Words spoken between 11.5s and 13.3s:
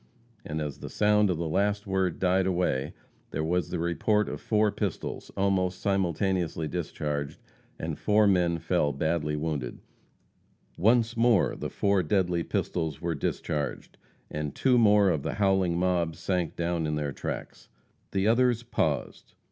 the four deadly pistols were